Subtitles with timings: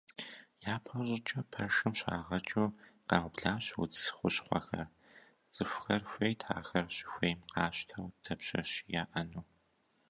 [0.75, 2.75] Япэ щӏыкӏэ пэшым щагъэкӏыу
[3.07, 4.87] къаублащ удз хущхъуэхэр,
[5.53, 9.43] цӏыхухэр хуейт ахэр щыхуейм къащтэу дапщэщи яӏэну.